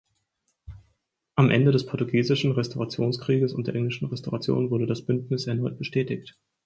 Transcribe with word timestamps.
Am 1.35 1.51
Ende 1.51 1.71
des 1.71 1.85
portugiesischen 1.85 2.53
Restaurationskrieges 2.53 3.53
und 3.53 3.67
der 3.67 3.75
englischen 3.75 4.07
Restauration 4.07 4.71
wurde 4.71 4.87
das 4.87 5.03
Bündnis 5.05 5.45
erneut 5.45 5.77
bestätigt. 5.77 6.39